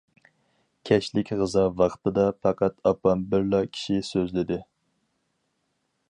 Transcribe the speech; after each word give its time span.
كەچلىك 0.89 1.27
غىزا 1.41 1.65
ۋاقتىدا، 1.81 2.23
پەقەت 2.45 2.77
ئاپام 2.91 3.21
بىرلا 3.33 3.59
كىشى 3.77 3.99
سۆزلىدى. 4.11 4.57